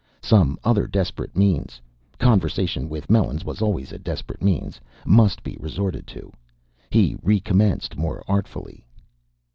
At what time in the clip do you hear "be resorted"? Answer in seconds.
5.43-6.07